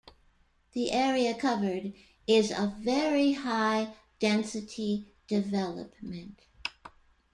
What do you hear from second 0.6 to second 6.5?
The area covered is of very high density development.